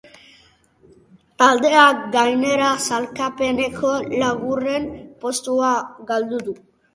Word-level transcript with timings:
Taldeak, 1.41 1.99
gainera, 2.15 2.69
sailkapeneko 2.87 3.93
laugarren 4.23 4.89
postua 5.27 5.71
galdu 6.11 6.43
du. 6.51 6.59